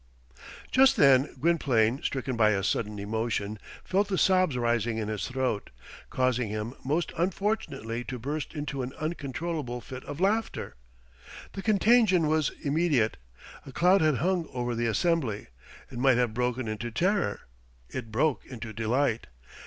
Just 0.71 0.97
then 0.97 1.31
Gwynplaine, 1.39 2.01
stricken 2.01 2.35
by 2.35 2.49
a 2.53 2.63
sudden 2.63 2.97
emotion, 2.97 3.59
felt 3.83 4.07
the 4.07 4.17
sobs 4.17 4.57
rising 4.57 4.97
in 4.97 5.09
his 5.09 5.27
throat, 5.27 5.69
causing 6.09 6.49
him, 6.49 6.73
most 6.83 7.11
unfortunately, 7.19 8.03
to 8.05 8.17
burst 8.17 8.55
into 8.55 8.81
an 8.81 8.93
uncontrollable 8.99 9.79
fit 9.79 10.03
of 10.05 10.19
laughter. 10.19 10.73
The 11.53 11.61
contagion 11.61 12.25
was 12.27 12.49
immediate. 12.63 13.17
A 13.63 13.71
cloud 13.71 14.01
had 14.01 14.15
hung 14.17 14.49
over 14.51 14.73
the 14.73 14.87
assembly. 14.87 15.49
It 15.91 15.99
might 15.99 16.17
have 16.17 16.33
broken 16.33 16.67
into 16.67 16.89
terror; 16.89 17.41
it 17.87 18.11
broke 18.11 18.43
into 18.47 18.73
delight. 18.73 19.27